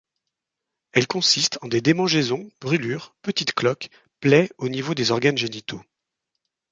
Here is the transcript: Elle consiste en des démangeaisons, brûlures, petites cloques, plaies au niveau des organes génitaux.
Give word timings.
Elle 0.93 1.05
consiste 1.05 1.59
en 1.61 1.67
des 1.67 1.79
démangeaisons, 1.79 2.49
brûlures, 2.59 3.13
petites 3.21 3.53
cloques, 3.53 3.91
plaies 4.19 4.49
au 4.57 4.67
niveau 4.67 4.95
des 4.95 5.11
organes 5.11 5.37
génitaux. 5.37 5.83